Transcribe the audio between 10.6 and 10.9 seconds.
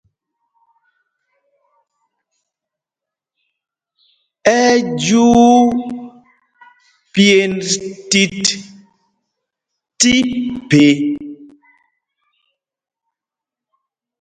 phe.